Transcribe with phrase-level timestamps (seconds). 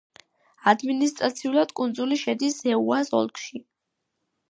[0.71, 3.67] ადმინისტრაციულად კუნძული შედის ეუას ოლქში.